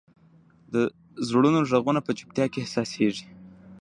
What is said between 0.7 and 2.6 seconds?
د زړونو ږغونه په چوپتیا کې